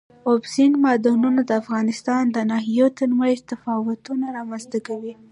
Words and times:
اوبزین 0.29 0.73
معدنونه 0.83 1.41
د 1.45 1.51
افغانستان 1.61 2.23
د 2.29 2.37
ناحیو 2.51 2.87
ترمنځ 2.99 3.37
تفاوتونه 3.51 4.25
رامنځ 4.37 4.63
ته 4.71 4.79
کوي. 4.87 5.13